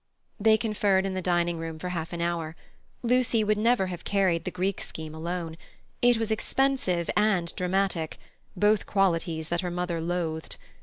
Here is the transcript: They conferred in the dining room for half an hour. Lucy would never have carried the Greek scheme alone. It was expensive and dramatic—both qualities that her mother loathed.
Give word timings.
They 0.39 0.57
conferred 0.57 1.05
in 1.05 1.13
the 1.13 1.21
dining 1.21 1.59
room 1.59 1.77
for 1.77 1.89
half 1.89 2.11
an 2.11 2.21
hour. 2.23 2.55
Lucy 3.03 3.43
would 3.43 3.59
never 3.59 3.85
have 3.85 4.03
carried 4.03 4.45
the 4.45 4.49
Greek 4.49 4.81
scheme 4.81 5.13
alone. 5.13 5.57
It 6.01 6.17
was 6.17 6.31
expensive 6.31 7.07
and 7.15 7.55
dramatic—both 7.55 8.87
qualities 8.87 9.49
that 9.49 9.61
her 9.61 9.69
mother 9.69 10.01
loathed. 10.01 10.55